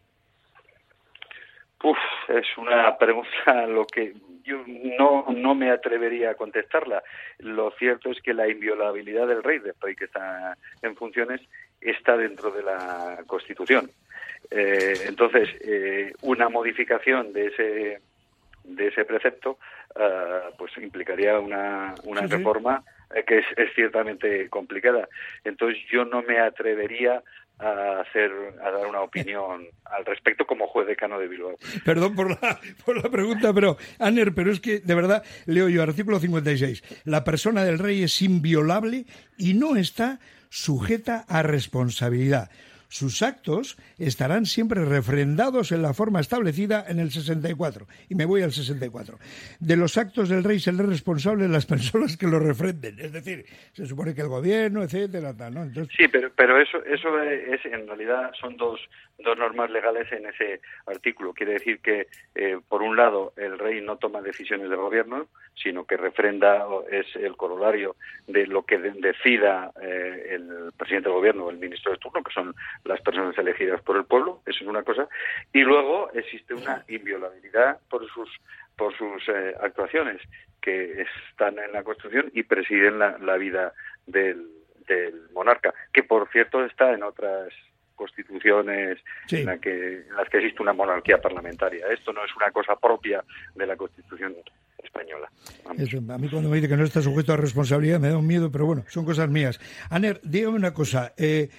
Uf, 1.83 1.97
es 2.29 2.45
una 2.57 2.97
pregunta 2.97 3.65
lo 3.67 3.85
que 3.85 4.13
yo 4.43 4.63
no, 4.97 5.25
no 5.29 5.55
me 5.55 5.69
atrevería 5.71 6.31
a 6.31 6.35
contestarla. 6.35 7.03
Lo 7.39 7.71
cierto 7.71 8.09
es 8.11 8.21
que 8.21 8.33
la 8.33 8.47
inviolabilidad 8.47 9.27
del 9.27 9.43
rey, 9.43 9.59
después 9.59 9.95
que 9.95 10.05
está 10.05 10.57
en 10.81 10.95
funciones, 10.95 11.41
está 11.81 12.15
dentro 12.17 12.49
de 12.51 12.63
la 12.63 13.19
Constitución. 13.27 13.91
Eh, 14.49 14.93
entonces, 15.05 15.49
eh, 15.61 16.13
una 16.21 16.49
modificación 16.49 17.33
de 17.33 17.47
ese 17.47 18.01
de 18.63 18.87
ese 18.87 19.05
precepto, 19.05 19.59
eh, 19.95 20.41
pues 20.57 20.75
implicaría 20.77 21.39
una, 21.39 21.95
una 22.03 22.27
reforma 22.27 22.83
que 23.25 23.37
es, 23.37 23.45
es, 23.55 23.73
ciertamente 23.73 24.49
complicada. 24.49 25.07
Entonces, 25.45 25.81
yo 25.89 26.03
no 26.03 26.21
me 26.21 26.39
atrevería 26.39 27.23
a 27.59 28.01
hacer 28.01 28.31
a 28.63 28.71
dar 28.71 28.85
una 28.87 29.01
opinión 29.01 29.65
al 29.85 30.05
respecto 30.05 30.45
como 30.45 30.67
juez 30.67 30.87
decano 30.87 31.19
de 31.19 31.27
Bilbao. 31.27 31.57
Perdón 31.83 32.15
por 32.15 32.29
la, 32.29 32.59
por 32.85 33.01
la 33.01 33.09
pregunta, 33.09 33.53
pero 33.53 33.77
Aner, 33.99 34.33
pero 34.33 34.51
es 34.51 34.59
que 34.59 34.79
de 34.79 34.95
verdad 34.95 35.23
leo 35.45 35.69
yo 35.69 35.81
artículo 35.81 36.19
56. 36.19 37.01
La 37.05 37.23
persona 37.23 37.63
del 37.63 37.79
rey 37.79 38.03
es 38.03 38.21
inviolable 38.21 39.05
y 39.37 39.53
no 39.53 39.75
está 39.75 40.19
sujeta 40.49 41.25
a 41.27 41.43
responsabilidad 41.43 42.49
sus 42.89 43.21
actos 43.21 43.77
estarán 43.97 44.45
siempre 44.45 44.85
refrendados 44.85 45.71
en 45.71 45.81
la 45.81 45.93
forma 45.93 46.19
establecida 46.19 46.85
en 46.87 46.99
el 46.99 47.11
64. 47.11 47.85
Y 48.09 48.15
me 48.15 48.25
voy 48.25 48.41
al 48.41 48.51
64. 48.51 49.17
De 49.59 49.75
los 49.75 49.97
actos 49.97 50.29
del 50.29 50.43
rey 50.43 50.59
serán 50.59 50.89
responsables 50.89 51.49
las 51.49 51.65
personas 51.73 52.17
que 52.17 52.27
lo 52.27 52.39
refrenden. 52.39 52.99
Es 52.99 53.11
decir, 53.11 53.45
se 53.73 53.85
supone 53.85 54.15
que 54.15 54.21
el 54.21 54.27
gobierno, 54.27 54.83
etcétera, 54.83 55.35
tal, 55.35 55.53
¿no? 55.53 55.65
Sí, 55.97 56.07
pero, 56.11 56.31
pero 56.35 56.59
eso, 56.61 56.83
eso 56.85 57.21
es, 57.21 57.63
en 57.65 57.87
realidad, 57.87 58.31
son 58.39 58.57
dos, 58.57 58.79
dos 59.19 59.37
normas 59.37 59.69
legales 59.69 60.11
en 60.11 60.25
ese 60.25 60.61
artículo. 60.85 61.33
Quiere 61.33 61.53
decir 61.53 61.79
que, 61.79 62.07
eh, 62.35 62.59
por 62.67 62.81
un 62.81 62.95
lado, 62.95 63.33
el 63.37 63.59
rey 63.59 63.81
no 63.81 63.97
toma 63.97 64.21
decisiones 64.21 64.69
del 64.69 64.79
gobierno, 64.79 65.27
sino 65.55 65.85
que 65.85 65.97
refrenda, 65.97 66.65
es 66.91 67.07
el 67.15 67.35
corolario 67.35 67.95
de 68.27 68.45
lo 68.45 68.63
que 68.63 68.77
decida 68.77 69.71
eh, 69.81 70.35
el 70.35 70.71
presidente 70.77 71.09
del 71.09 71.17
gobierno 71.17 71.45
o 71.45 71.49
el 71.49 71.57
ministro 71.57 71.91
de 71.91 71.97
turno, 71.97 72.23
que 72.23 72.33
son 72.33 72.55
las 72.83 73.01
personas 73.01 73.37
elegidas 73.37 73.81
por 73.81 73.97
el 73.97 74.05
pueblo, 74.05 74.41
eso 74.45 74.63
es 74.63 74.67
una 74.69 74.83
cosa, 74.83 75.07
y 75.53 75.61
luego 75.61 76.11
existe 76.13 76.53
una 76.53 76.83
inviolabilidad 76.87 77.79
por 77.89 78.07
sus 78.09 78.29
por 78.75 78.95
sus 78.95 79.27
eh, 79.27 79.55
actuaciones 79.59 80.21
que 80.61 81.01
están 81.31 81.57
en 81.57 81.71
la 81.71 81.83
Constitución 81.83 82.29
y 82.33 82.43
presiden 82.43 82.99
la, 82.99 83.17
la 83.17 83.37
vida 83.37 83.73
del, 84.05 84.47
del 84.87 85.29
monarca, 85.33 85.73
que 85.91 86.03
por 86.03 86.29
cierto 86.29 86.63
está 86.63 86.93
en 86.93 87.01
otras 87.01 87.51
constituciones 87.97 88.99
en, 89.31 89.45
la 89.45 89.57
que, 89.57 90.05
en 90.07 90.15
las 90.15 90.29
que 90.29 90.37
existe 90.37 90.61
una 90.61 90.71
monarquía 90.71 91.19
parlamentaria. 91.19 91.87
Esto 91.87 92.13
no 92.13 92.23
es 92.23 92.31
una 92.37 92.51
cosa 92.51 92.75
propia 92.75 93.23
de 93.55 93.65
la 93.65 93.75
Constitución 93.75 94.35
española. 94.81 95.29
a 95.65 96.17
mí 96.17 96.29
cuando 96.29 96.49
me 96.49 96.57
dice 96.57 96.69
que 96.69 96.77
no 96.77 96.83
está 96.85 97.01
sujeto 97.01 97.33
a 97.33 97.37
responsabilidad 97.37 97.99
me 97.99 98.09
da 98.09 98.17
un 98.17 98.27
miedo, 98.27 98.51
pero 98.51 98.65
bueno, 98.65 98.83
son 98.87 99.03
cosas 99.03 99.29
mías. 99.29 99.59
Aner, 99.89 100.21
dígame 100.23 100.55
una 100.55 100.73
cosa. 100.73 101.13
Eh, 101.17 101.49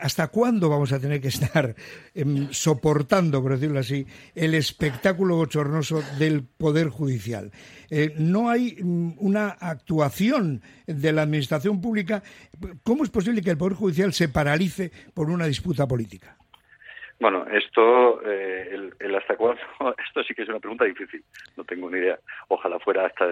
¿Hasta 0.00 0.28
cuándo 0.28 0.68
vamos 0.68 0.92
a 0.92 1.00
tener 1.00 1.20
que 1.20 1.28
estar 1.28 1.74
em, 2.14 2.48
soportando, 2.52 3.42
por 3.42 3.52
decirlo 3.52 3.80
así, 3.80 4.06
el 4.34 4.54
espectáculo 4.54 5.36
bochornoso 5.36 6.02
del 6.18 6.44
Poder 6.44 6.88
Judicial? 6.88 7.50
Eh, 7.90 8.14
no 8.18 8.50
hay 8.50 8.76
mm, 8.80 9.14
una 9.18 9.48
actuación 9.48 10.62
de 10.86 11.12
la 11.12 11.22
Administración 11.22 11.80
Pública. 11.80 12.22
¿Cómo 12.82 13.04
es 13.04 13.10
posible 13.10 13.42
que 13.42 13.50
el 13.50 13.58
Poder 13.58 13.74
Judicial 13.74 14.12
se 14.12 14.28
paralice 14.28 14.92
por 15.12 15.30
una 15.30 15.46
disputa 15.46 15.88
política? 15.88 16.36
Bueno, 17.20 17.46
esto, 17.50 18.20
eh, 18.28 18.90
el, 18.98 19.14
hasta 19.14 19.36
cuándo, 19.36 19.62
esto 20.06 20.22
sí 20.24 20.34
que 20.34 20.42
es 20.42 20.48
una 20.48 20.58
pregunta 20.58 20.84
difícil, 20.84 21.22
no 21.56 21.64
tengo 21.64 21.88
ni 21.88 21.98
idea. 21.98 22.18
Ojalá 22.48 22.78
fuera 22.80 23.06
hasta 23.06 23.24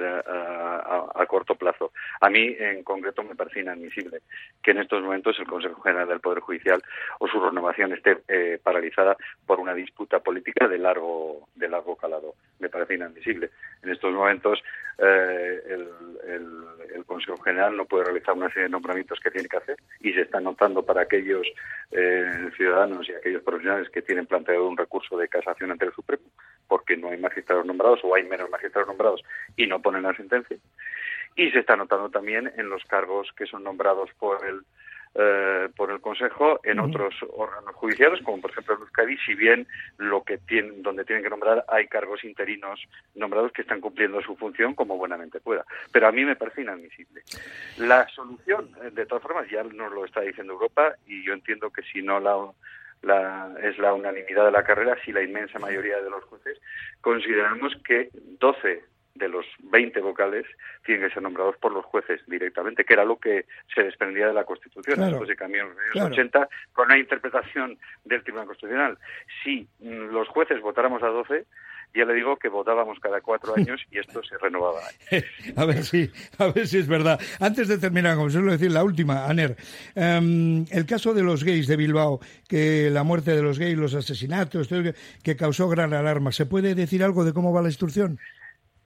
a, 1.15 1.27
corto 1.27 1.55
plazo. 1.55 1.93
A 2.21 2.31
mí, 2.31 2.55
en 2.59 2.85
concreto, 2.85 3.23
me 3.23 3.35
parece 3.35 3.61
inadmisible 3.61 4.21
que 4.62 4.73
en 4.73 4.79
estos 4.79 5.03
momentos 5.03 5.39
el 5.39 5.47
Consejo 5.47 5.81
General 5.83 6.09
del 6.09 6.21
Poder 6.21 6.41
Judicial 6.41 6.81
o 7.19 7.27
su 7.27 7.41
renovación 7.41 7.93
esté 7.93 8.19
eh, 8.29 8.59
paralizada 8.62 9.17
por 9.47 9.59
una 9.59 9.75
disputa 9.75 10.21
política 10.21 10.69
de 10.69 10.79
largo, 10.79 11.49
de 11.55 11.69
largo 11.69 11.97
calado. 11.97 12.35
Me 12.61 12.69
parece 12.69 12.95
inadmisible. 12.95 13.51
En 13.83 13.91
estos 13.91 14.12
momentos, 14.12 14.62
eh, 14.99 15.62
el, 15.67 15.89
el, 16.29 17.05
Consejo 17.07 17.37
General 17.43 17.77
no 17.77 17.85
puede 17.85 18.05
realizar 18.05 18.35
una 18.35 18.49
serie 18.49 18.65
de 18.65 18.69
nombramientos 18.71 19.21
que 19.21 19.31
tiene 19.31 19.49
que 19.49 19.57
hacer 19.59 19.77
y 20.01 20.12
se 20.15 20.23
está 20.23 20.41
notando 20.41 20.83
para 20.83 21.03
aquellos 21.03 21.47
ciudadanos 22.57 23.07
y 23.07 23.12
aquellos 23.12 23.43
profesionales 23.43 23.72
que 23.93 24.02
tienen 24.02 24.26
planteado 24.26 24.69
un 24.69 24.76
recurso 24.76 25.17
de 25.17 25.29
casación 25.29 25.71
ante 25.71 25.87
el 25.87 25.93
Supremo 25.93 26.25
porque 26.69 26.97
no 26.97 27.11
hay 27.11 27.19
magistrados 27.19 27.67
nombrados 27.67 28.00
o 28.02 28.14
hay 28.14 28.25
menos 28.25 28.49
magistrados 28.50 28.88
nombrados 28.88 29.23
y 29.57 29.67
no 29.67 29.83
ponen 29.83 30.02
la 30.02 30.14
sentencia. 30.14 30.57
Y 31.37 31.50
se 31.50 31.61
está 31.61 31.76
notando 31.76 32.11
también 32.11 32.52
en 32.57 32.69
los 32.69 32.85
cargos 32.85 33.33
que 33.37 33.47
son 33.47 33.64
nombrados 33.64 34.11
por 34.19 34.47
el 34.47 34.62
eh, 35.14 35.69
por 35.76 35.91
el 35.91 36.00
Consejo 36.00 36.61
en 36.64 36.81
otros 36.81 37.14
órganos 37.37 37.75
judiciales, 37.75 38.23
como 38.23 38.41
por 38.41 38.50
ejemplo 38.50 38.76
en 38.76 38.81
Euskadi, 38.81 39.19
si 39.19 39.35
bien 39.35 39.67
lo 39.99 40.25
que 40.25 40.38
tienen, 40.38 40.83
donde 40.83 41.05
tienen 41.05 41.23
que 41.23 41.29
nombrar 41.29 41.67
hay 41.69 41.87
cargos 41.87 42.25
interinos 42.25 42.81
nombrados 43.14 43.52
que 43.52 43.61
están 43.61 43.83
cumpliendo 43.83 44.23
su 44.23 44.35
función 44.37 44.75
como 44.75 44.97
buenamente 44.97 45.38
pueda. 45.38 45.67
Pero 45.93 46.09
a 46.09 46.12
mí 46.12 46.25
me 46.25 46.37
parece 46.37 46.62
inadmisible. 46.62 47.21
La 47.76 48.09
solución, 48.09 48.71
eh, 48.83 48.91
de 48.91 49.05
todas 49.05 49.23
formas, 49.23 49.47
ya 49.50 49.62
nos 49.62 49.93
lo 49.93 50.07
está 50.07 50.23
diciendo 50.23 50.55
Europa 50.55 50.95
y 51.07 51.23
yo 51.23 51.35
entiendo 51.35 51.69
que 51.69 51.83
si 51.83 52.00
no 52.00 52.19
la 52.19 52.35
la, 53.03 53.53
es 53.63 53.79
la 53.79 53.93
unanimidad 53.95 54.45
de 54.45 54.53
la 54.53 54.65
carrera 54.65 54.97
si 55.05 55.13
la 55.13 55.23
inmensa 55.23 55.59
mayoría 55.59 56.01
de 56.01 56.11
los 56.11 56.25
jueces 56.25 56.59
consideramos 57.01 57.75
que 57.85 58.11
12 58.13 58.85
de 59.15 59.29
los 59.29 59.45
20 59.59 60.01
vocales 60.01 60.47
tienen 60.85 61.07
que 61.07 61.15
ser 61.15 61.23
nombrados 61.23 61.57
por 61.59 61.73
los 61.73 61.85
jueces 61.85 62.21
directamente, 62.27 62.85
que 62.85 62.95
era 62.95 63.05
lo 63.05 63.19
que 63.19 63.45
se 63.75 63.83
desprendía 63.83 64.29
de 64.29 64.33
la 64.33 64.45
Constitución. 64.45 65.01
Después 65.01 65.29
se 65.29 65.37
cambió 65.37 65.63
en 65.63 65.69
los 65.69 65.79
años 65.95 66.13
80 66.13 66.49
con 66.73 66.87
una 66.87 66.99
interpretación 66.99 67.79
del 68.05 68.23
Tribunal 68.23 68.47
Constitucional. 68.47 68.99
Si 69.43 69.69
mm, 69.81 70.13
los 70.13 70.29
jueces 70.29 70.61
votáramos 70.61 71.03
a 71.03 71.09
12, 71.09 71.45
ya 71.95 72.05
le 72.05 72.15
digo 72.15 72.37
que 72.37 72.49
votábamos 72.49 72.99
cada 73.01 73.21
cuatro 73.21 73.55
años 73.57 73.81
y 73.91 73.99
esto 73.99 74.23
se 74.23 74.39
renovaba. 74.39 74.81
a 75.57 75.65
ver 75.65 75.85
si, 75.85 76.11
a 76.39 76.47
ver 76.47 76.67
si 76.67 76.79
es 76.79 76.87
verdad. 76.87 77.21
Antes 77.41 77.69
de 77.69 77.79
terminar, 77.79 78.17
como 78.17 78.31
suelo 78.31 78.53
decir, 78.53 78.71
la 78.71 78.85
última, 78.85 79.27
Aner, 79.27 79.57
em, 79.95 80.65
el 80.71 80.87
caso 80.87 81.15
de 81.15 81.23
los 81.23 81.45
gays 81.45 81.67
de 81.67 81.77
Bilbao, 81.77 82.21
que 82.49 82.91
la 82.91 83.03
muerte 83.03 83.35
de 83.35 83.43
los 83.43 83.59
gays, 83.59 83.79
los 83.79 83.95
asesinatos, 83.95 84.69
que 85.23 85.37
causó 85.37 85.69
gran 85.69 85.93
alarma, 85.93 86.33
¿se 86.33 86.47
puede 86.47 86.75
decir 86.75 87.05
algo 87.05 87.25
de 87.25 87.33
cómo 87.33 87.53
va 87.53 87.63
la 87.63 87.69
instrucción? 87.69 88.19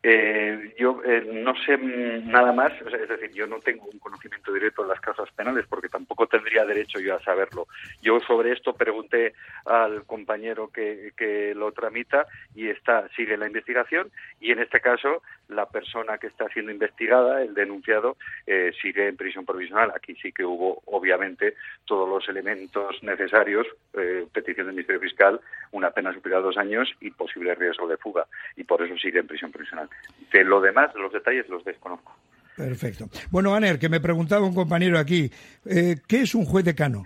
Eh, 0.08 0.72
yo 0.78 1.02
eh, 1.04 1.28
no 1.32 1.52
sé 1.66 1.76
nada 1.78 2.52
más, 2.52 2.72
es 2.80 3.08
decir, 3.08 3.32
yo 3.32 3.48
no 3.48 3.58
tengo 3.58 3.86
un 3.86 3.98
conocimiento 3.98 4.52
directo 4.52 4.84
de 4.84 4.90
las 4.90 5.00
causas 5.00 5.28
penales 5.32 5.66
porque 5.68 5.88
tampoco 5.88 6.28
tendría 6.28 6.64
derecho 6.64 7.00
yo 7.00 7.16
a 7.16 7.22
saberlo. 7.24 7.66
Yo 8.02 8.20
sobre 8.20 8.52
esto 8.52 8.72
pregunté 8.72 9.34
al 9.64 10.04
compañero 10.04 10.68
que, 10.68 11.10
que 11.16 11.56
lo 11.56 11.72
tramita 11.72 12.24
y 12.54 12.68
está 12.68 13.08
sigue 13.16 13.36
la 13.36 13.48
investigación 13.48 14.12
y 14.38 14.52
en 14.52 14.60
este 14.60 14.78
caso 14.80 15.22
la 15.48 15.66
persona 15.66 16.18
que 16.18 16.28
está 16.28 16.48
siendo 16.50 16.70
investigada, 16.70 17.42
el 17.42 17.54
denunciado, 17.54 18.16
eh, 18.46 18.72
sigue 18.80 19.08
en 19.08 19.16
prisión 19.16 19.44
provisional. 19.44 19.92
Aquí 19.94 20.14
sí 20.22 20.30
que 20.32 20.44
hubo 20.44 20.82
obviamente 20.86 21.54
todos 21.84 22.08
los 22.08 22.28
elementos 22.28 23.02
necesarios, 23.02 23.66
eh, 23.94 24.26
petición 24.32 24.66
del 24.66 24.76
Ministerio 24.76 25.00
Fiscal, 25.00 25.40
una 25.72 25.90
pena 25.90 26.12
superior 26.12 26.40
a 26.40 26.44
dos 26.44 26.56
años 26.56 26.88
y 27.00 27.10
posible 27.10 27.54
riesgo 27.54 27.88
de 27.88 27.96
fuga 27.96 28.26
y 28.56 28.64
por 28.64 28.82
eso 28.82 28.96
sigue 28.98 29.18
en 29.18 29.26
prisión 29.26 29.50
provisional. 29.50 29.88
De 30.32 30.44
lo 30.44 30.60
demás, 30.60 30.94
los 30.94 31.12
detalles 31.12 31.48
los 31.48 31.64
desconozco. 31.64 32.14
Perfecto. 32.56 33.06
Bueno, 33.30 33.54
Aner, 33.54 33.78
que 33.78 33.88
me 33.88 34.00
preguntaba 34.00 34.46
un 34.46 34.54
compañero 34.54 34.98
aquí, 34.98 35.30
eh, 35.66 35.96
¿qué 36.08 36.22
es 36.22 36.34
un 36.34 36.44
juez 36.44 36.64
decano? 36.64 37.04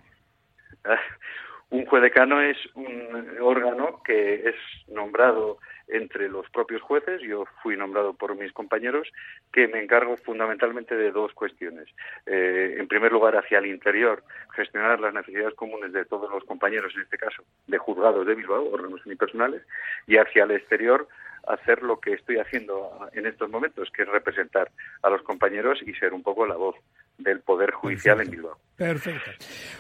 un 1.70 1.86
juez 1.86 2.02
decano 2.02 2.40
es 2.40 2.56
un 2.74 3.36
órgano 3.40 4.02
que 4.04 4.48
es 4.48 4.54
nombrado 4.88 5.58
entre 5.92 6.28
los 6.28 6.48
propios 6.50 6.82
jueces, 6.82 7.20
yo 7.22 7.44
fui 7.62 7.76
nombrado 7.76 8.14
por 8.14 8.36
mis 8.36 8.52
compañeros, 8.52 9.08
que 9.52 9.68
me 9.68 9.82
encargo 9.82 10.16
fundamentalmente 10.16 10.96
de 10.96 11.10
dos 11.10 11.32
cuestiones. 11.32 11.88
Eh, 12.26 12.76
en 12.78 12.88
primer 12.88 13.12
lugar, 13.12 13.36
hacia 13.36 13.58
el 13.58 13.66
interior, 13.66 14.22
gestionar 14.54 15.00
las 15.00 15.14
necesidades 15.14 15.54
comunes 15.54 15.92
de 15.92 16.04
todos 16.04 16.30
los 16.30 16.44
compañeros, 16.44 16.92
en 16.94 17.02
este 17.02 17.18
caso, 17.18 17.42
de 17.66 17.78
juzgados 17.78 18.26
de 18.26 18.34
Bilbao, 18.34 18.70
órganos 18.70 19.04
unipersonales, 19.06 19.62
y 20.06 20.16
hacia 20.16 20.44
el 20.44 20.52
exterior, 20.52 21.08
hacer 21.46 21.82
lo 21.82 22.00
que 22.00 22.12
estoy 22.12 22.38
haciendo 22.38 23.08
en 23.12 23.26
estos 23.26 23.50
momentos, 23.50 23.90
que 23.90 24.02
es 24.02 24.08
representar 24.08 24.70
a 25.02 25.10
los 25.10 25.22
compañeros 25.22 25.80
y 25.84 25.94
ser 25.94 26.12
un 26.12 26.22
poco 26.22 26.46
la 26.46 26.56
voz 26.56 26.76
del 27.22 27.40
Poder 27.40 27.70
Judicial 27.72 28.20
en 28.20 28.30
Bilbao. 28.30 28.58
Perfecto. 28.76 29.30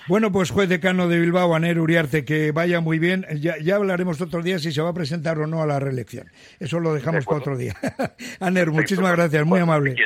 Bueno, 0.08 0.30
pues 0.30 0.50
juez 0.50 0.68
decano 0.68 1.08
de 1.08 1.18
Bilbao, 1.18 1.54
Aner 1.54 1.78
Uriarte, 1.78 2.24
que 2.24 2.52
vaya 2.52 2.80
muy 2.80 2.98
bien. 2.98 3.24
Ya, 3.40 3.56
ya, 3.56 3.76
hablaremos 3.76 4.20
otro 4.20 4.42
día 4.42 4.58
si 4.58 4.72
se 4.72 4.82
va 4.82 4.90
a 4.90 4.92
presentar 4.92 5.38
o 5.38 5.46
no 5.46 5.62
a 5.62 5.66
la 5.66 5.80
reelección. 5.80 6.30
Eso 6.58 6.80
lo 6.80 6.92
dejamos 6.92 7.24
para 7.24 7.38
otro 7.38 7.56
día. 7.56 7.74
Aner, 8.40 8.70
muchísimas 8.70 9.12
gracias, 9.16 9.46
muy 9.46 9.60
amable. 9.60 9.92
¿eh? 9.92 9.96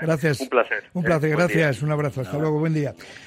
Gracias. 0.00 0.40
Un 0.40 0.48
placer. 0.48 0.84
Un 0.94 1.02
placer, 1.02 1.30
¿eh? 1.30 1.36
gracias. 1.36 1.82
Un 1.82 1.92
abrazo. 1.92 2.22
Hasta 2.22 2.38
luego, 2.38 2.58
buen 2.58 2.74
día. 2.74 2.94